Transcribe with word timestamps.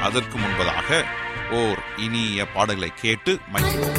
அதற்கு 0.00 0.38
முன்பதாக 0.38 1.04
ஓர் 1.50 1.80
இனிய 1.96 2.46
பாடலை 2.46 2.92
கேட்டு 3.00 3.38
மகிழ்வோம். 3.52 3.97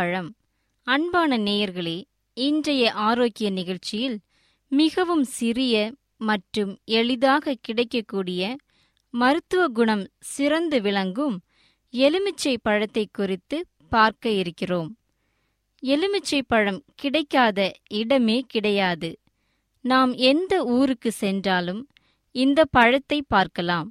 பழம். 0.00 0.28
அன்பான 0.86 1.38
நேயர்களே 1.38 1.98
இன்றைய 2.36 2.84
ஆரோக்கிய 3.08 3.48
நிகழ்ச்சியில் 3.50 4.18
மிகவும் 4.72 5.24
சிறிய 5.38 5.74
மற்றும் 6.28 6.72
எளிதாக 6.98 7.54
கிடைக்கக்கூடிய 7.60 8.42
மருத்துவ 9.14 9.62
குணம் 9.68 10.04
சிறந்து 10.34 10.78
விளங்கும் 10.82 11.36
எலுமிச்சை 11.94 12.54
பழத்தை 12.62 13.04
குறித்து 13.12 13.58
பார்க்க 13.88 14.32
இருக்கிறோம். 14.42 14.90
எலுமிச்சை 15.82 16.40
பழம் 16.46 16.80
கிடைக்காத 16.94 17.58
இடமே 18.00 18.38
கிடையாது. 18.48 19.10
நாம் 19.84 20.12
எந்த 20.32 20.54
ஊருக்கு 20.76 21.12
சென்றாலும் 21.12 21.82
இந்த 22.34 22.60
பழத்தை 22.70 23.18
பார்க்கலாம். 23.28 23.88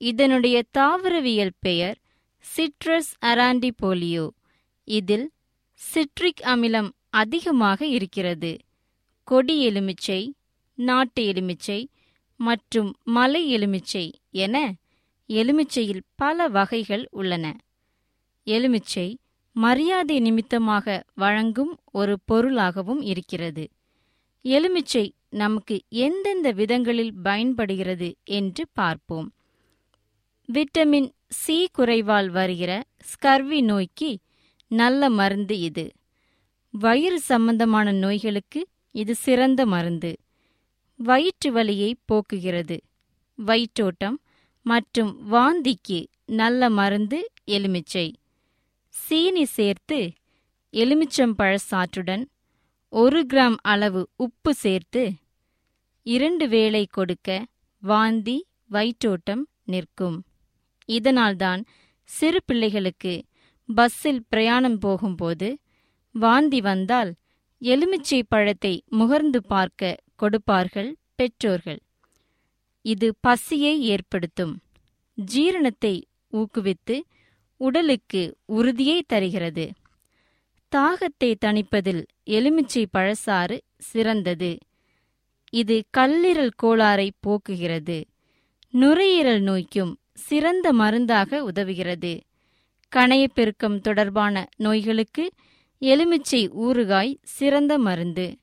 இதனுடைய 0.00 0.56
தாவரவியல் 0.78 1.56
பெயர் 1.60 1.98
சிட்ரஸ் 2.44 3.12
அராண்டிபோலியோ. 3.26 4.26
இதில் 4.88 5.26
சிட்ரிக் 5.80 6.42
அமிலம் 6.44 6.90
அதிகமாக 7.10 7.86
இருக்கிறது. 7.86 8.50
கொடி 9.28 9.54
எலுமிச்சை 9.62 10.20
நாட்டு 10.78 11.22
எலுமிச்சை 11.24 11.80
மற்றும் 12.40 12.90
மலை 13.04 13.42
எலுமிச்சை 13.48 14.04
என 14.36 14.56
எலுமிச்சையில் 15.28 16.02
பல 16.14 16.48
வகைகள் 16.48 17.04
உள்ளன. 17.10 17.46
எலுமிச்சை 18.46 19.08
மரியாதை 19.56 20.16
நிமித்தமாக 20.20 21.04
வழங்கும் 21.14 21.72
ஒரு 21.92 22.14
பொருளாகவும் 22.24 23.02
இருக்கிறது. 23.02 23.64
எலுமிச்சை 24.44 25.06
நமக்கு 25.28 25.76
எந்தெந்த 25.88 26.48
விதங்களில் 26.52 27.14
பயன்படுகிறது 27.22 28.08
என்று 28.24 28.64
பார்ப்போம். 28.72 29.28
விட்டமின் 30.48 31.08
சி 31.28 31.68
குறைவால் 31.78 32.28
வருகிற 32.28 32.72
ஸ்கர்வி 33.08 33.60
நோய்க்கு 33.62 34.10
நல்ல 34.70 35.10
மருந்து 35.10 35.58
இது. 35.58 35.92
வயிறு 36.70 37.20
சம்பந்தமான 37.20 37.92
நோய்களுக்கு 37.92 38.66
இது 38.90 39.14
சிறந்த 39.14 39.66
மருந்து. 39.66 40.18
வயிற்று 40.96 41.52
வலியை 41.52 41.96
போக்குகிறது. 42.08 42.80
வயிற்றோட்டம் 43.38 44.16
மற்றும் 44.62 45.32
வாந்திக்கு 45.32 46.06
நல்ல 46.26 46.70
மருந்து 46.70 47.30
எலுமிச்சை. 47.44 48.14
சீனி 48.88 49.44
சேர்த்து 49.44 50.12
எலுமிச்சம்பழ 50.72 51.56
சாற்றுடன் 51.70 52.24
ஒரு 52.88 53.26
கிராம் 53.32 53.56
அளவு 53.62 54.08
உப்பு 54.16 54.54
சேர்த்து 54.54 55.12
இரண்டு 56.02 56.48
வேளை 56.48 56.86
கொடுக்க 56.90 57.46
வாந்தி 57.82 58.46
வயிற்றோட்டம் 58.70 59.42
நிற்கும். 59.64 60.24
இதனால்தான் 60.84 61.64
சிறு 62.04 62.40
பிள்ளைகளுக்கு 62.46 63.24
பஸ்ஸில் 63.68 64.22
பிரயாணம் 64.28 64.78
போகும்போது 64.78 65.58
வாந்தி 66.14 66.60
வந்தால் 66.60 67.14
எலுமிச்சை 67.62 68.22
பழத்தை 68.28 68.84
முகர்ந்து 68.90 69.36
பார்க்க 69.46 69.96
கொடுப்பார்கள் 70.16 70.96
பெற்றோர்கள். 71.14 71.80
இது 72.82 73.14
பசியை 73.20 73.80
ஏற்படுத்தும். 73.80 74.54
ஜீரணத்தை 75.18 76.02
ஊக்குவித்து 76.32 77.00
உடலுக்கு 77.56 78.36
உறுதியை 78.44 79.02
தருகிறது. 79.06 79.70
தாகத்தை 80.72 81.34
தணிப்பதில் 81.46 82.02
எலுமிச்சை 82.24 82.86
பழசாறு 82.96 83.58
சிறந்தது. 83.78 84.58
இது 85.50 85.84
கல்லீரல் 85.96 86.54
கோளாறை 86.62 87.10
போக்குகிறது. 87.26 88.04
நுரையீரல் 88.70 89.40
நோய்க்கும் 89.40 89.98
சிறந்த 90.12 90.72
மருந்தாக 90.72 91.44
உதவுகிறது. 91.52 92.20
கணையப்பெருக்கம் 92.96 93.80
தொடர்பான 93.80 94.48
நோய்களுக்கு 94.56 95.30
எலுமிச்சை 95.78 96.50
ஊறுகாய் 96.50 97.16
சிறந்த 97.22 97.78
மருந்து. 97.78 98.38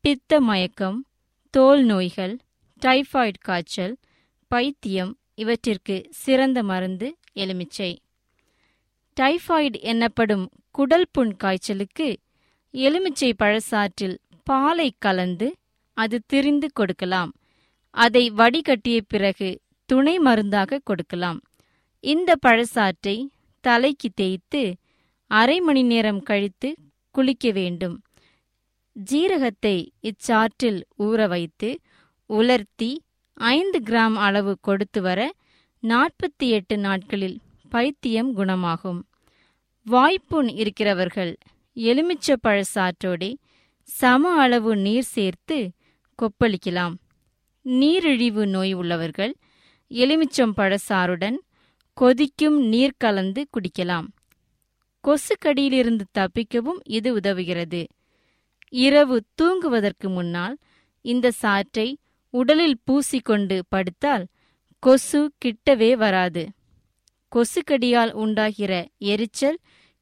பித்த 0.00 0.40
மயக்கம் 0.40 1.06
தோல் 1.50 1.84
நோய்கள் 1.84 2.38
டைபாய்டு 2.86 3.40
காய்ச்சல் 3.40 3.96
பைத்தியம் 4.46 5.18
இவற்றிற்கு 5.34 6.06
சிறந்த 6.10 6.62
மருந்து 6.62 7.16
எலுமிச்சை. 7.32 8.02
டைபாய்டு 9.20 9.80
எனப்படும் 9.80 10.50
குடல் 10.70 11.08
புண் 11.12 11.36
காய்ச்சலுக்கு 11.36 12.18
எலுமிச்சை 12.70 13.34
பழசாற்றில் 13.38 14.18
பாலை 14.44 14.94
கலந்து 14.98 15.56
அது 15.92 16.22
திரிந்து 16.26 16.72
கொடுக்கலாம். 16.72 17.32
அதை 17.90 18.30
வடிகட்டிய 18.30 19.00
பிறகு 19.08 19.60
துணை 19.84 20.18
மருந்தாக 20.18 20.80
கொடுக்கலாம். 20.84 21.40
இந்த 22.00 22.36
பழசாற்றை 22.46 23.28
தலைக்கு 23.66 24.08
தேய்த்து 24.14 24.62
அரை 25.30 25.58
மணி 25.60 25.82
நேரம் 25.82 26.22
கழித்து 26.28 26.68
குளிக்க 27.14 27.50
வேண்டும். 27.50 27.96
ஜீரகத்தை 28.96 29.76
இச்சாற்றில் 30.02 30.80
ஊற 30.98 31.28
வைத்து 31.28 31.68
உலர்த்தி 32.30 32.90
ஐந்து 33.34 33.78
கிராம் 33.88 34.16
அளவு 34.26 34.52
கொடுத்து 34.60 35.00
வர 35.02 35.20
நாற்பத்தி 35.82 36.46
எட்டு 36.56 36.76
நாட்களில் 36.78 37.38
பைத்தியம் 37.68 38.30
குணமாகும். 38.36 39.00
வாய்ப்புண் 39.86 40.50
இருக்கிறவர்கள் 40.62 41.32
எலுமிச்ச 41.76 42.36
பழச்சாற்றோடே 42.46 43.30
சம 43.88 44.32
அளவு 44.42 44.72
நீர் 44.86 45.08
சேர்த்து 45.14 45.58
கொப்பளிக்கலாம். 46.18 46.94
நீரிழிவு 47.66 48.44
நோய் 48.46 48.74
உள்ளவர்கள் 48.74 49.32
எலுமிச்சம் 49.90 50.54
பழசாருடன் 50.56 51.38
கொதிக்கும் 51.94 52.58
நீர் 52.66 52.98
கலந்து 52.98 53.48
குடிக்கலாம். 53.52 54.06
கொசுக்கடியிலிருந்து 55.04 56.04
தப்பிக்கவும் 56.18 56.80
இது 56.84 57.16
உதவுகிறது. 57.16 57.86
இரவு 58.68 59.24
தூங்குவதற்கு 59.34 60.08
முன்னால் 60.08 60.58
இந்த 61.00 61.32
சாற்றை 61.42 61.94
உடலில் 62.30 62.78
பூசிக்கொண்டு 62.86 63.60
படுத்தால் 63.68 64.26
கொசு 64.78 65.30
கிட்டவே 65.44 65.92
வராது. 65.92 66.48
கொசுக்கடியால் 67.32 68.12
உண்டாகிற 68.12 68.88
எரிச்சல் 68.98 69.58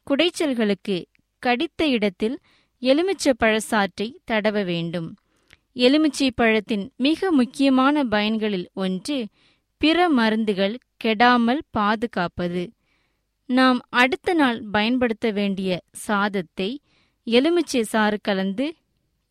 குடைச்சல்களுக்கு 0.06 1.04
கடித்த 1.38 1.86
இடத்தில் 1.86 2.38
எலுமிச்சை 2.78 3.32
பழச்சாற்றை 3.44 4.08
தடவ 4.24 4.64
வேண்டும். 4.64 5.14
எலுமிச்சை 5.72 6.30
பழத்தின் 6.30 6.92
மிக 6.96 7.30
முக்கியமான 7.32 8.04
பயன்களில் 8.04 8.68
ஒன்று 8.74 9.28
பிற 9.76 10.08
மருந்துகள் 10.08 10.78
கெடாமல் 11.00 11.62
பாதுகாப்பது. 11.70 12.62
நாம் 13.48 13.78
அடுத்த 13.92 14.34
நாள் 14.34 14.58
பயன்படுத்த 14.70 15.26
வேண்டிய 15.30 15.70
சாதத்தை 16.06 16.70
எலுமிச்சை 17.26 17.82
சாறு 17.82 18.18
கலந்து 18.22 18.66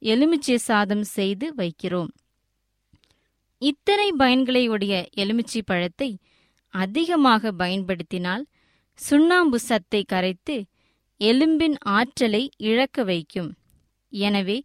எலுமிச்சை 0.02 0.58
சாதம் 0.70 1.06
செய்து 1.18 1.48
வைக்கிறோம். 1.56 2.12
இத்தனை 3.62 4.08
பயன்களை 4.20 4.64
உடைய 4.68 4.96
எலுமிச்சை 5.16 5.62
பழத்தை 5.66 6.10
அதிகமாக 6.74 7.52
பயன்படுத்தினால் 7.52 8.44
சுண்ணாம்பு 9.00 9.58
சத்தை 9.60 10.02
கரைத்து 10.04 10.56
எலும்பின் 11.22 11.76
ஆற்றலை 11.98 12.44
இழக்க 12.58 13.04
வைக்கும். 13.04 13.50
எனவே 14.14 14.58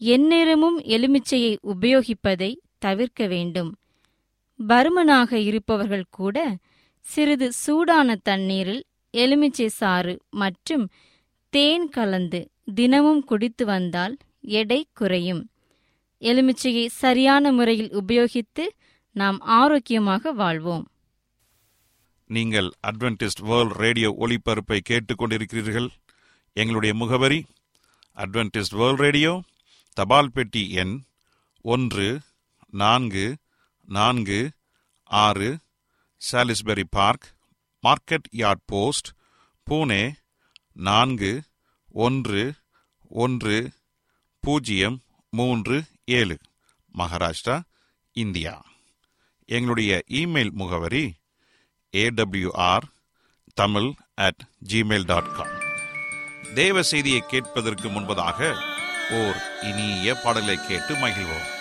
எந்நேரமும் 0.00 0.78
எலுமிச்சையை 0.94 1.52
உபயோகிப்பதை 1.74 2.50
தவிர்க்க 2.78 3.26
வேண்டும். 3.26 3.70
பருமனாக 4.68 5.32
இருப்பவர்கள் 5.32 6.04
கூட 6.10 6.56
சிறிது 7.00 7.52
சூடான 7.52 8.16
தண்ணீரில் 8.16 8.82
எலுமிச்சை 9.14 9.66
சாறு 9.66 10.14
மற்றும் 10.30 10.84
தேன் 11.52 11.88
கலந்து 11.88 12.50
தினமும் 12.74 13.24
குடித்து 13.24 13.64
வந்தால் 13.64 14.16
எடை 14.40 14.88
குறையும். 14.92 15.50
எலுமிச்சையை 16.22 16.86
சரியான 16.86 17.52
முறையில் 17.52 17.90
உபயோகித்து 17.90 18.64
நாம் 19.12 19.38
ஆரோக்கியமாக 19.40 20.32
வாழ்வோம். 20.32 20.84
நீங்கள் 22.26 22.68
அட்வென்டிஸ்ட் 22.86 23.42
வேர்ல்ட் 23.42 23.76
ரேடியோ 23.76 24.10
ஒளிபரப்பை 24.18 24.78
கேட்டுக்கொண்டிருக்கிறீர்கள். 24.90 25.88
எங்களுடைய 26.52 26.94
முகவரி 26.94 27.44
அட்வென்டிஸ்ட் 28.16 28.76
வேர்ல்ட் 28.76 28.98
ரேடியோ 28.98 29.42
தபால் 29.92 30.32
பெட்டி 30.32 30.70
எண் 30.72 31.02
ஒன்று 31.64 32.20
நான்கு 32.70 33.36
நான்கு 33.90 34.50
ஆறு 35.04 35.58
Salisbury 36.32 36.82
Park 36.90 37.26
Market 37.82 38.28
Yard 38.36 38.64
Post 38.66 39.08
Pune 39.70 40.12
நான்கு 40.72 41.42
ஒன்று 41.92 42.54
ஒன்று 43.08 43.72
பூஜ்ஜியம் 44.40 45.02
மூன்று 45.30 45.84
ஏழு. 46.04 46.38
மகாராஷ்டிரா 46.98 47.60
இந்தியா. 48.12 48.64
எங்களுடைய 49.46 50.02
இமெயில் 50.10 50.50
முகவரி 50.50 51.14
AWR 51.92 52.86
Tamil 53.54 53.92
at 54.14 54.42
Gmail 54.68 55.04
dot 55.04 55.34
com 55.34 55.58
தேவ 56.54 56.82
செய்தியை 56.82 57.20
கேட்பதற்கு 57.26 57.88
முன்பதாக 57.88 58.52
ஓர் 59.10 59.40
இனிய 59.62 60.14
பாடலை 60.14 60.56
கேட்டு 60.56 60.94
மகிழ்வோம். 60.94 61.58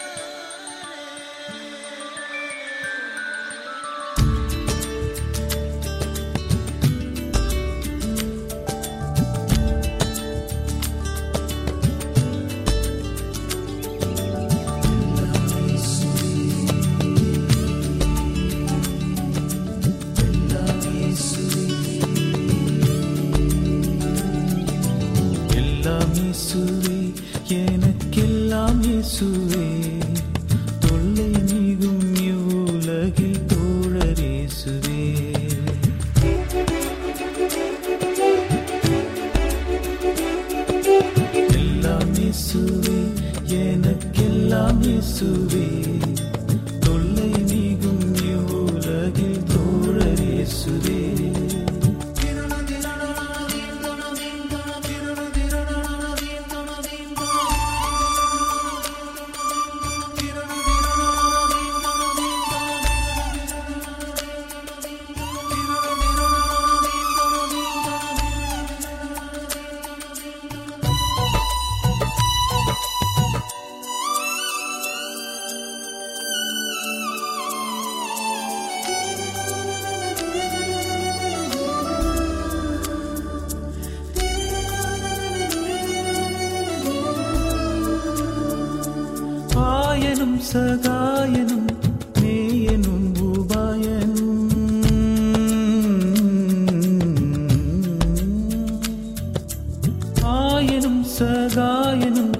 சகாயனும் 102.00 102.34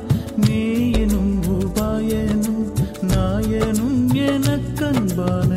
நீயனும் 0.44 1.32
உபாயனும் 1.54 2.62
நாயனும் 3.12 3.98
எனக்கன்பான 4.28 5.50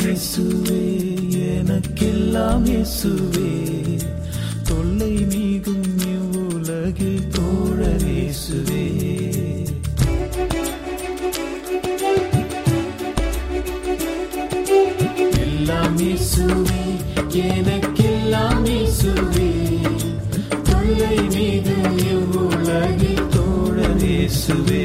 இயேசுவே 0.00 0.82
எனக்கெல்லாம் 1.56 2.64
இயேசுவே. 2.66 3.50
தொல்லை 4.62 5.10
மிகும் 5.10 5.98
இவ்வுலகில் 5.98 7.28
தோழர் 7.28 8.06
இயேசுவே. 8.06 8.84
எல்லாம் 15.44 15.98
இயேசுவே 15.98 16.82
எனக்கெல்லாம் 17.30 18.64
இயேசுவே. 18.66 19.50
தொல்லை 20.62 21.16
மிகும் 21.34 21.98
இவ்வுலகில் 21.98 23.28
தோழர் 23.28 24.04
இயேசுவே. 24.04 24.84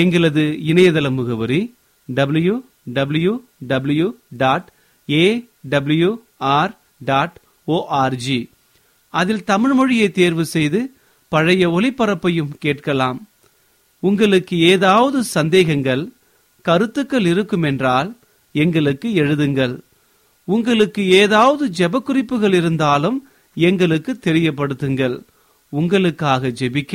எங்களது 0.00 0.42
இணையதள 0.70 1.06
முகவரி 1.14 1.60
W 2.08 2.54
W 2.92 3.32
W 3.70 4.06
dot 4.42 4.68
A 5.08 5.24
W 5.68 6.10
R 6.56 6.72
dot 7.10 7.36
ORG 7.68 8.40
அதில் 9.14 9.44
தமிழ் 9.44 9.72
மொழியை 9.72 10.08
தேர்வு 10.10 10.44
செய்து 10.54 10.80
பழைய 11.32 11.64
ஒளிபரப்பையும் 11.68 12.52
கேட்கலாம். 12.58 13.18
உங்களுக்கு 14.02 14.56
ஏதாவது 14.72 15.18
சந்தேகங்கள் 15.36 16.02
கருத்துக்கள் 16.64 17.26
இருக்குமென்றால் 17.32 18.08
எங்களுக்கு 18.54 19.08
எழுதுங்கள். 19.22 19.74
உங்களுக்கு 20.48 21.02
ஏதாவது 21.22 21.64
ஜெபக்குறிப்புகள் 21.78 22.54
இருந்தாலும் 22.60 23.18
எங்களுக்கு 23.56 24.12
தெரியப்படுத்துங்கள். 24.26 25.16
உங்களுக்காக 25.72 26.48
ஜெபிக்க 26.60 26.94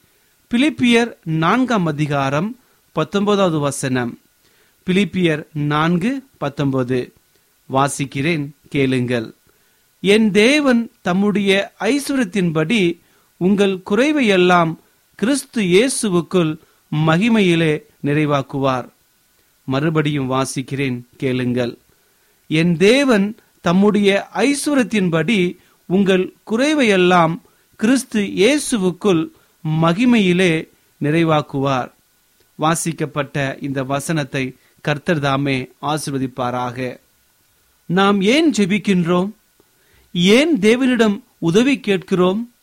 பிலிப்பியர் 0.53 1.17
நான்காம் 1.23 1.85
அதிகாரம் 1.85 2.59
பத்தொன்பதாவது 2.91 3.59
வசனம். 3.59 4.19
பிலிப்பியர் 4.85 5.47
நான்கு 5.53 6.23
பத்தொன்பது. 6.37 7.13
வாசிக்கிறேன் 7.73 8.49
கேளுங்கள். 8.69 9.33
என் 10.01 10.31
தேவன் 10.31 10.91
தம்முடைய 11.01 11.71
ஐஸ்வரத்தின்படி 11.79 12.99
உங்கள் 13.37 13.81
குறைவையெல்லாம் 13.89 14.75
கிறிஸ்து 15.15 15.61
இயேசுவுக்குள் 15.61 16.57
மகிமையிலே 17.07 17.83
நிறைவாக்குவார். 18.03 18.85
மறுபடியும் 19.65 20.31
வாசிக்கிறேன் 20.31 21.01
கேளுங்கள். 21.17 21.77
என் 22.47 22.77
தேவன் 22.77 23.35
தம்முடைய 23.61 24.27
ஐஸ்வரத்தின்படி 24.35 25.57
உங்கள் 25.85 26.33
குறைவையெல்லாம் 26.51 27.41
கிறிஸ்து 27.75 28.21
இயேசுவுக்குள் 28.21 29.27
மகிமையிலே 29.67 30.67
நிறைவாக்குவார். 31.01 31.91
வாசிக்கப்பட்ட 32.55 33.57
இந்த 33.61 33.83
வசனத்தை 33.83 34.55
கர்த்தர் 34.81 35.19
தாமே 35.19 35.69
ஆசிர்வதிப்பாராக. 35.81 36.99
நாம் 37.85 38.21
ஏன் 38.21 38.51
ஜெபிக்கின்றோம்? 38.51 39.31
ஏன் 40.13 40.59
தேவனிடம் 40.59 41.21
உதவி 41.37 41.79
கேட்கிறோம்? 41.79 42.53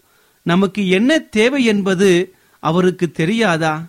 நமக்கு 0.42 0.88
என்ன 0.88 1.18
தேவை 1.18 1.64
என்பது 1.64 2.34
அவருக்கு 2.60 3.10
தெரியாதா? 3.10 3.86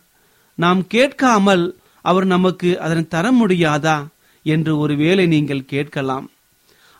நாம் 0.55 0.87
கேட்காமல் 0.87 1.77
அவர் 2.01 2.25
நமக்கு 2.25 2.79
அதனை 2.79 3.07
தர 3.07 3.31
முடியாதா? 3.31 4.07
என்று 4.43 4.77
ஒருவேளை 4.77 5.25
நீங்கள் 5.25 5.65
கேட்கலாம். 5.65 6.31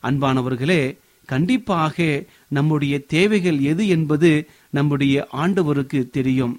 அன்பானவர்களே 0.03 0.97
கண்டிப்பாக 1.25 2.23
நம்முடைய 2.47 2.99
தேவைகள் 2.99 3.59
எது 3.59 3.87
என்பது 3.87 4.49
நம்முடைய 4.69 5.27
ஆண்டவருக்கு 5.33 6.09
தெரியும். 6.09 6.55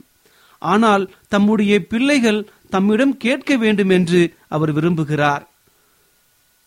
ஆனால் 0.62 1.04
தம்முடைய 1.28 1.74
பிள்ளைகள் 1.86 2.48
தம்மிடம் 2.68 3.16
கேட்க 3.16 3.56
வேண்டும் 3.56 3.88
என்று 3.88 4.34
அவர் 4.48 4.72
விரும்புகிறார். 4.74 5.44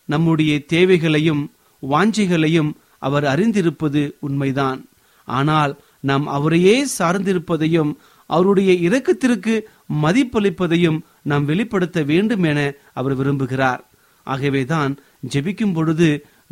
நம்முடைய 0.08 0.52
தேவைகளையும் 0.64 1.42
வாஞ்சைகளையும் 1.82 2.72
அவர் 2.98 3.24
அறிந்திருப்பது 3.24 4.12
உண்மைதான். 4.20 4.80
ஆனால் 5.28 5.72
நாம் 6.00 6.26
அவரையே 6.26 6.86
சார்ந்திருப்பதையும் 6.98 7.92
அவருடைய 8.30 8.72
இரக்கத்திற்கு 8.88 9.54
மதிப்பளிப்பதையும் 10.02 10.98
நாம் 11.22 11.44
வெளிப்படுத்த 11.44 12.02
வேண்டும் 12.02 12.42
என 12.42 12.72
அவர் 12.92 13.16
விரும்புகிறார். 13.20 13.80
ஆகவேதான் 14.26 14.92
ஜெபிக்கும் 15.32 15.74
பொழுது 15.74 16.08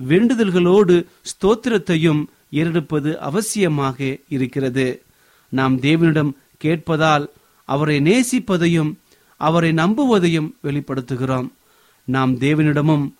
வேண்டுதல்களோடு 0.09 0.95
ஸ்தோத்திரத்தையும் 1.31 2.23
ஏறெடுப்பது 2.53 3.17
அவசியமாக 3.31 4.21
இருக்கிறது. 4.29 5.03
நாம் 5.49 5.81
தேவனிடம் 5.81 6.33
கேட்பதால் 6.65 7.27
அவரை 7.65 7.99
நேசிப்பதையும் 8.01 8.95
அவரை 9.37 9.71
நம்புவதையும் 9.73 10.51
வெளிப்படுத்துகிறோம். 10.65 11.49
நாம் 12.05 12.39
தேவனிடமும் 12.39 13.13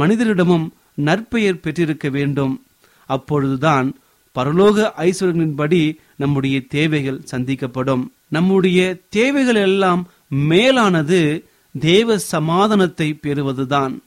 மனிதரிடமும் 0.00 0.68
நற்பெயர் 0.94 1.60
பெற்றிருக்க 1.60 2.08
வேண்டும். 2.08 2.64
அப்பொழுதுதான் 3.06 3.96
பரலோக 4.34 4.92
ஐஸ்வர்யங்களின்படி 4.96 5.96
நம்முடைய 6.16 6.66
தேவைகள் 6.68 7.24
சந்திக்கப்படும். 7.30 8.04
நம்முடைய 8.28 8.96
தேவைகள் 9.08 9.54
எல்லாம் 9.54 10.08
மேலானது 10.28 11.48
தேவ 11.80 12.18
சமாதானத்தை 12.18 13.14
பெறுவதுதான். 13.14 14.02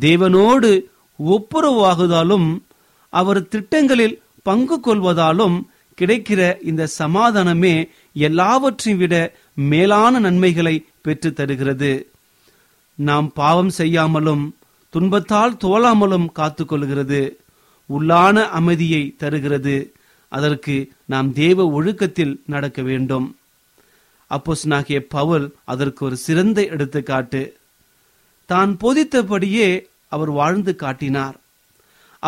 தேவனோடு 0.00 0.70
ஒப்புரவாகுதாலும் 1.26 2.48
அவர் 3.08 3.48
திட்டங்களில் 3.48 4.22
பங்கு 4.42 4.80
கொள்வதாலும் 4.80 5.62
கிடைக்கிற 6.00 6.64
இந்த 6.64 6.88
சமாதானமே 6.98 7.88
எல்லாவற்றையும் 8.12 9.02
விட 9.02 9.34
மேலான 9.54 10.18
நன்மைகளை 10.18 10.84
பெற்று 11.02 11.32
தருகிறது. 11.32 12.10
நாம் 12.94 13.32
பாவம் 13.32 13.70
செய்யாமலும் 13.70 14.54
துன்பத்தால் 14.90 15.54
தோலாமலும் 15.54 16.26
காத்துக்கொள்கிறது 16.36 17.36
உள்ளான 17.88 18.48
அமைதியை 18.48 19.14
தருகிறது. 19.18 19.92
அதற்கு 20.28 20.92
நாம் 21.04 21.32
தேவ 21.32 21.64
ஒழுக்கத்தில் 21.66 22.40
நடக்க 22.46 22.82
வேண்டும். 22.82 23.36
அப்போஸ்னாகிய 24.30 25.00
பவுல் 25.08 25.54
அதற்கு 25.64 26.04
ஒரு 26.04 26.16
சிறந்த 26.16 26.64
எடுத்துக்காட்டு. 26.64 27.56
தான் 28.46 28.76
போதித்தபடியே 28.76 29.86
அவர் 30.08 30.30
வாழ்ந்து 30.30 30.76
காட்டினார். 30.76 31.40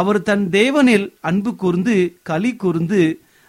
அவர் 0.01 0.23
தன் 0.23 0.45
தேவனில் 0.51 1.07
அன்பு 1.21 1.51
கூர்ந்து 1.55 1.97
களி 2.29 2.51
கூர்ந்து 2.57 3.03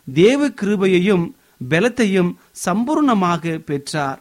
தேவ 0.08 0.50
கிருபையையும் 0.50 1.26
பலத்தையும் 1.70 2.32
சம்பூர்ணமாக 2.66 3.58
பெற்றார். 3.70 4.20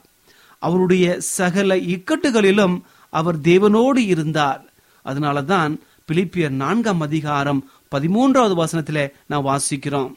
அவருடைய 0.62 1.06
சகல 1.36 1.76
இக்கட்டுகளிலும் 1.94 2.76
அவர் 3.12 3.38
தேவனோடு 3.40 4.00
இருந்தார். 4.14 4.62
அதனாலதான் 5.04 5.72
பிலிப்பியர் 6.08 6.56
நான்காம் 6.62 7.00
அதிகாரம் 7.00 7.60
பதிமூன்றாவது 7.94 8.54
வசனத்துல 8.62 9.00
நான் 9.26 9.48
வாசிக்கிறோம். 9.50 10.12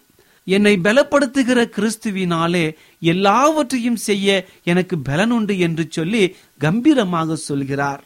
என்னை 0.47 0.73
பலப்படுத்துகிற 0.83 1.59
கிறிஸ்துவினாலே 1.75 2.65
எல்லாவற்றையும் 2.99 3.99
செய்ய 4.07 4.27
எனக்கு 4.63 4.95
பலன் 5.09 5.31
உண்டு 5.31 5.55
என்று 5.65 5.85
சொல்லி 5.89 6.23
கம்பீரமாக 6.57 7.35
சொல்கிறார். 7.49 8.03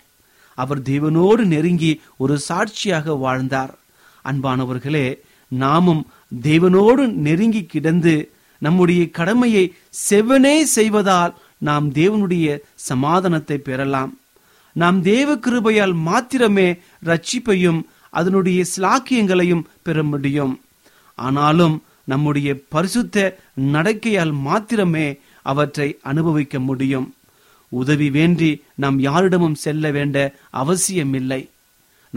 அவர் 0.57 0.81
தேவனோடு 0.91 1.43
நெருங்கி 1.53 1.91
ஒரு 2.17 2.35
சாட்சியாக 2.49 3.15
வாழ்ந்தார். 3.25 3.73
அன்பானவர்களே 4.25 5.19
நாமும் 5.47 6.07
தேவனோடு 6.41 7.11
நெருங்கி 7.11 7.63
கிடந்து 7.63 8.31
நம்முடைய 8.59 9.09
கடமையை 9.09 9.73
செவனே 10.09 10.61
செய்வதால் 10.61 11.33
நாம் 11.57 11.91
தேவனுடைய 11.93 12.59
சமாதானத்தை 12.75 13.57
பெறலாம். 13.57 14.19
நாம் 14.71 15.01
தேவ 15.01 15.35
கிருபையால் 15.35 15.93
மாத்திரமே 15.93 16.77
ரட்சிப்பையும் 17.05 17.81
அதனுடைய 18.09 18.63
சிலாக்கியங்களையும் 18.75 19.63
பெற 19.83 20.03
முடியும். 20.03 20.61
ஆனாலும் 21.15 21.83
நம்முடைய 22.03 22.57
பரிசுத்த 22.69 23.37
நடக்கையால் 23.61 24.31
மாத்திரமே 24.31 25.19
அவற்றை 25.41 25.97
அனுபவிக்க 26.01 26.59
முடியும். 26.59 27.13
உதவி 27.69 28.09
வேண்டி 28.09 28.63
நாம் 28.75 28.99
யாரிடமும் 28.99 29.55
செல்ல 29.55 29.91
வேண்ட 29.91 30.35
அவசியமில்லை. 30.49 31.49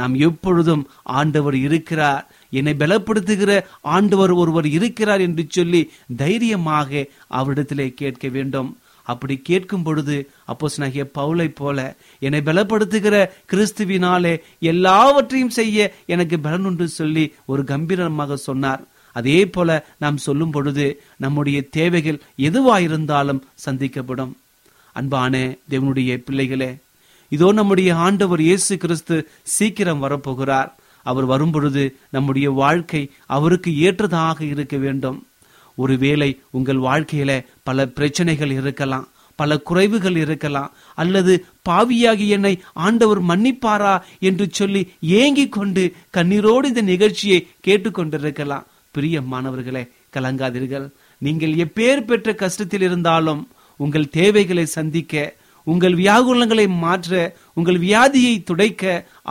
நாம் 0.00 0.14
எப்பொழுதும் 0.28 0.82
ஆண்டவர் 1.18 1.56
இருக்கிறார். 1.66 2.24
என்னை 2.58 2.74
பலப்படுத்துகிற 2.82 3.52
ஆண்டவர் 3.94 4.32
ஒருவர் 4.42 4.68
இருக்கிறார் 4.78 5.24
என்று 5.28 5.44
சொல்லி 5.56 5.80
தைரியமாக 6.22 7.06
அவரிடத்திலே 7.38 7.88
கேட்க 8.02 8.26
வேண்டும். 8.36 8.70
அப்படி 9.12 9.34
கேட்கும் 9.48 9.84
பொழுது 9.86 10.16
அப்போஸ்தலனாகிய 10.50 11.04
பவுலை 11.18 11.46
போல 11.60 11.78
என்னை 12.26 12.40
பலப்படுத்துகிற 12.48 13.16
கிறிஸ்துவினாலே 13.50 14.34
எல்லாவற்றையும் 14.72 15.56
செய்ய 15.58 15.86
எனக்கு 16.14 16.36
பலனுண்டு 16.46 16.86
சொல்லி 16.98 17.24
ஒரு 17.52 17.62
கம்பீரமாக 17.70 18.36
சொன்னார். 18.48 18.82
அதே 19.16 19.38
போல 19.54 19.78
நாம் 20.02 20.18
சொல்லும் 20.26 20.52
பொழுது 20.56 20.86
நம்முடைய 21.24 21.58
தேவைகள் 21.76 22.18
எதுவாயிருந்தாலும் 22.48 23.40
சந்திக்கப்படும். 23.64 24.34
அன்பான 24.98 25.34
தேவனுடைய 25.70 26.12
பிள்ளைகளே 26.26 26.70
இதோ 27.32 27.48
நம்முடைய 27.52 27.90
ஆண்டவர் 28.06 28.42
இயேசு 28.48 28.72
கிறிஸ்து 28.76 29.16
சீக்கிரம் 29.56 30.02
வரப்போகிறார். 30.04 30.70
அவர் 31.06 31.26
வரும்பொழுது 31.32 31.82
நம்முடைய 32.10 32.48
வாழ்க்கை 32.62 33.02
அவருக்கு 33.36 33.70
ஏற்றதாக 33.86 34.38
இருக்க 34.44 34.76
வேண்டும். 34.76 35.18
ஒருவேளை 35.78 36.30
உங்கள் 36.50 36.80
வாழ்க்கையில 36.88 37.32
பல 37.68 37.86
பிரச்சனைகள் 37.98 38.52
இருக்கலாம் 38.60 39.06
பல 39.38 39.56
குறைவுகள் 39.70 40.16
இருக்கலாம் 40.16 40.72
அல்லது 40.94 41.32
பாவியாகி 41.68 42.26
என்னை 42.36 42.52
ஆண்டவர் 42.86 43.20
மன்னிப்பாரா 43.22 43.92
என்று 44.28 44.46
சொல்லி 44.50 44.82
ஏங்கிக் 45.20 45.52
கொண்டு 45.52 45.82
கண்ணீரோடு 46.16 46.64
இந்த 46.64 46.82
நிகழ்ச்சியை 46.92 47.38
கேட்டுக்கொண்டிருக்கலாம். 47.66 48.66
பிரியமானவர்களே 48.94 49.84
கலங்காதீர்கள். 50.16 50.86
நீங்கள் 51.22 51.54
எப்பேர் 51.64 52.02
பெற்ற 52.08 52.32
கஷ்டத்தில் 52.32 52.84
இருந்தாலும் 52.88 53.42
உங்கள் 53.76 54.12
தேவைகளை 54.18 54.64
சந்திக்க 54.78 55.14
உங்கள் 55.72 55.96
வியாகுலங்களை 56.02 56.66
மாற்ற 56.84 57.12
உங்கள் 57.58 57.78
வியாதியை 57.86 58.34
துடைக்க 58.50 58.82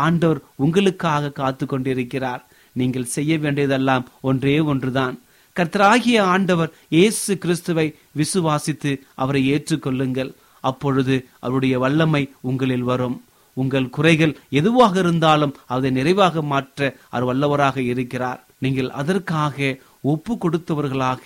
ஆண்டவர் 0.06 0.42
உங்களுக்காக 0.66 1.32
காத்து 1.40 1.66
கொண்டிருக்கிறார் 1.66 2.44
நீங்கள் 2.80 3.12
செய்ய 3.16 3.34
வேண்டியதெல்லாம் 3.44 4.04
ஒன்றே 4.30 4.58
ஒன்றுதான். 4.72 5.16
கர்த்தராகிய 5.58 6.18
ஆண்டவர் 6.34 6.72
இயேசு 6.96 7.32
கிறிஸ்துவை 7.44 7.88
விசுவாசித்து 8.20 8.92
அவரை 9.24 9.42
ஏற்றுக்கொள்ளுங்கள். 9.54 10.32
அப்பொழுது 10.64 11.16
அவருடைய 11.46 11.76
வல்லமை 11.84 12.24
உங்களில் 12.50 12.86
வரும். 12.92 13.18
உங்கள் 13.62 13.94
குறைகள் 13.96 14.34
எதுவாக 14.60 14.94
இருந்தாலும் 15.04 15.54
அதை 15.76 15.90
நிறைவாக 15.98 16.42
மாற்ற 16.52 16.90
அவர் 17.14 17.28
வல்லவராக 17.30 17.78
இருக்கிறார். 17.94 18.42
நீங்கள் 18.64 18.90
அதற்காக 19.02 19.78
ஒப்பு 20.12 20.34
கொடுத்தவர்களாக 20.44 21.26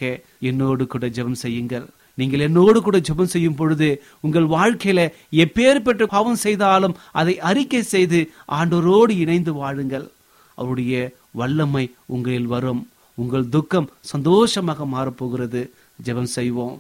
என்னோடு 0.50 0.84
கூட 0.94 1.06
ஜெபம் 1.18 1.42
செய்யுங்கள். 1.44 1.88
நீங்கள் 2.22 2.46
என்னோடு 2.48 2.80
கூட 2.82 2.98
ஜெபம் 3.08 3.34
செய்யும் 3.34 3.58
பொழுது 3.60 3.90
உங்கள் 4.26 4.48
வாழ்க்கையில 4.56 5.00
எப்பேற்பட்ட 5.44 6.04
பாவம் 6.16 6.44
செய்தாலும் 6.46 6.98
அதை 7.20 7.36
அறிக்கை 7.50 7.82
செய்து 7.94 8.20
ஆண்டோரோடு 8.60 9.14
இணைந்து 9.24 9.54
வாழுங்கள். 9.62 10.08
அவருடைய 10.62 10.96
வல்லமை 11.40 11.86
உங்களில் 12.16 12.50
வரும். 12.56 12.82
உங்கள் 13.22 13.52
துக்கம் 13.56 13.92
சந்தோஷமாக 14.14 14.86
மாறப்போகிறது. 14.94 15.62
ஜெபம் 16.06 16.34
செய்வோம். 16.38 16.78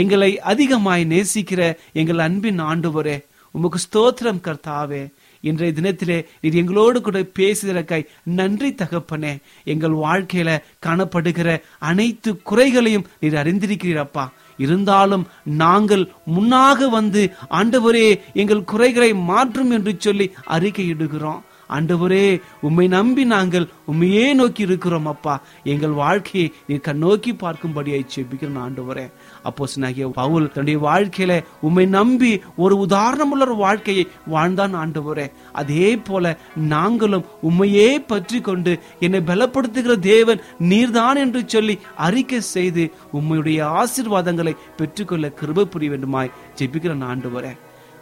எங்களை 0.00 0.30
அதிகமாய் 0.52 1.04
நேசிக்கிற 1.12 1.60
எங்கள் 2.00 2.24
அன்பின் 2.26 2.60
ஆண்டவரே 2.70 3.16
உமக்கு 3.56 3.78
ஸ்தோத்திரம் 3.84 4.42
கர்த்தாவே. 4.46 5.02
இன்றைய 5.40 5.72
தினத்திலே 5.76 6.24
நீர் 6.40 6.54
எங்களோடு 6.54 7.00
கூட 7.00 7.20
பேசுகிறக்காய் 7.38 8.08
நன்றி 8.24 8.74
தகப்பனே. 8.74 9.38
எங்கள் 9.64 9.90
வாழ்க்கையில 9.90 10.58
காணப்படுகிற 10.86 11.60
அனைத்து 11.78 12.42
குறைகளையும் 12.42 13.06
நீர் 13.20 13.34
அறிந்திருக்கிறீரப்பா 13.34 14.28
இருந்தாலும் 14.58 15.26
நாங்கள் 15.44 16.08
முன்னாக 16.24 16.88
வந்து 16.88 17.32
ஆண்டவரே 17.50 18.20
எங்கள் 18.34 18.64
குறைகளை 18.64 19.14
மாற்றும் 19.14 19.70
என்று 19.70 19.94
சொல்லி 19.98 20.30
அறிக்கையிடுகிறோம். 20.48 21.40
ஆண்டவரே 21.70 22.40
உம்மை 22.60 22.88
நம்பி 22.88 23.24
நாங்கள் 23.24 23.68
உண்மையே 23.86 24.34
நோக்கி 24.34 24.62
இருக்கிறோம் 24.62 25.06
அப்பா. 25.06 25.42
எங்கள் 25.64 25.90
வாழ்க்கையை 25.90 26.52
நீர் 26.66 26.86
கண்ணோக்கி 26.88 27.32
பார்க்கும்படியாய் 27.42 28.10
செபிக்கிறோம் 28.14 28.62
ஆண்டவரே. 28.66 29.10
அப்போ 29.48 29.66
பவுல் 30.14 30.52
தன்னுடைய 30.52 30.78
வாழ்க்கையில 30.88 31.32
உம்மை 31.60 31.84
நம்பி 31.96 32.30
ஒரு 32.56 32.74
உதாரணமுள்ள 32.88 33.44
ஒரு 33.46 33.56
வாழ்க்கையை 33.56 34.04
வாழ்ந்தான் 34.26 34.74
ஆண்டவரே. 34.74 35.26
அதே 35.52 35.88
போல 35.96 36.24
நாங்களும் 36.68 37.26
உண்மையே 37.40 37.88
பற்றி 38.00 38.40
கொண்டு 38.40 38.72
என்னை 39.00 39.20
பலப்படுத்துகிற 39.26 39.98
தேவன் 40.12 40.42
நீர்தான் 40.70 41.20
என்று 41.24 41.42
சொல்லி 41.46 41.76
அறிக்கை 41.96 42.40
செய்து 42.54 42.84
உண்மையுடைய 43.12 43.60
ஆசீர்வாதங்களை 43.80 44.54
பெற்றுக்கொள்ள 44.76 45.26
கிருப 45.40 45.64
புரிய 45.64 45.90
வேண்டுமாய் 45.90 46.34
ஜெபிக்கிறேன் 46.58 47.06
ஆண்டவரே. 47.12 47.52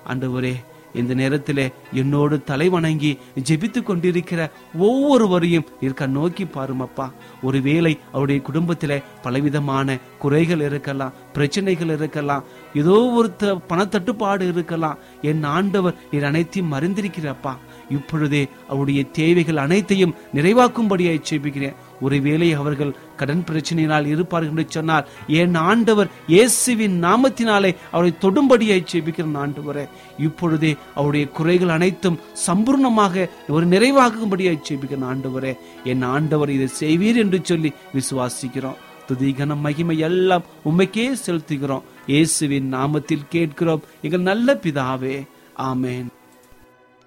ஆண்டவரே 0.09 0.55
இந்த 1.03 1.15
நேரத்திலே 1.21 1.67
என்னோடு 1.93 2.37
தலை 2.51 2.69
வணங்கி 2.75 3.13
ஜெபித்து 3.49 3.83
கொண்டிருக்கிற 3.83 4.41
ஒவ்வொருவரையும் 4.89 5.69
இருக்க 5.81 6.07
நோக்கி 6.17 6.45
பாருமப்பா. 6.45 7.07
ஒருவேளை 7.43 7.93
அவருடைய 8.13 8.41
குடும்பத்திலே 8.49 8.99
பலவிதமான 9.23 9.99
குறைகள் 10.19 10.65
இருக்கலாம் 10.69 11.15
பிரச்சனைகள் 11.33 11.95
இருக்கலாம் 11.97 12.45
ஏதோ 12.75 12.97
ஒரு 13.19 13.31
பணத்தட்டுப்பாடு 13.69 14.45
இருக்கலாம். 14.53 14.99
என் 15.23 15.45
ஆண்டவர் 15.57 15.99
இது 16.11 16.27
அனைத்தையும் 16.27 16.73
மறைந்திருக்கிறப்பா 16.73 17.53
இப்பொழுதே 17.91 18.49
அவருடைய 18.69 19.05
தேவைகள் 19.05 19.57
அனைத்தையும் 19.57 20.15
நிறைவாக்கும்படியாய் 20.35 21.27
ஜெபிக்கிறேன். 21.31 21.75
ஒருவேளை 22.01 22.53
அவர்கள் 22.53 22.97
கடன் 23.17 23.45
பிரச்சனையினால் 23.51 24.07
இருப்பார்கள் 24.07 24.51
என்று 24.51 24.65
சொன்னால் 24.69 25.09
என் 25.27 25.55
ஆண்டவர் 25.55 26.11
இயேசுவின் 26.27 27.05
நாமத்தினாலே 27.05 27.77
அவரை 27.93 28.13
தொடும்படியாய் 28.21 28.87
ஜெபிக்கிறேன் 28.93 29.39
ஆண்டவரே. 29.43 29.89
இப்பொழுதே 30.19 30.77
அவருடைய 30.95 31.29
குறைகள் 31.29 31.69
அனைத்தும் 31.69 32.21
சம்பூர்ணமாக 32.47 33.29
ஒரு 33.49 33.67
நிறைவாகும்படியாய் 33.67 34.65
ஜெபிக்கிறேன் 34.69 35.09
ஆண்டவரே. 35.13 35.55
என் 35.85 36.03
ஆண்டவர் 36.03 36.51
இதை 36.51 36.69
செய்வீர் 36.81 37.17
என்று 37.17 37.41
சொல்லி 37.43 37.73
விசுவாசிக்கிறோம். 37.95 38.77
துதிகன 39.09 39.57
மகிமை 39.61 39.99
எல்லாம் 39.99 40.45
உண்மைக்கே 40.65 41.13
செலுத்துகிறோம். 41.27 41.83
இயேசுவின் 42.07 42.75
நாமத்தில் 42.75 43.29
கேட்கிறோம். 43.29 43.83
எங்கள் 44.03 44.21
நல்ல 44.21 44.55
பிதாவே. 44.55 45.27
ஆமேன். 45.59 46.07